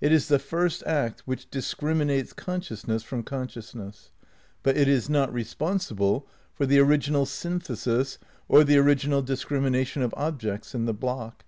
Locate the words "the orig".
8.62-9.00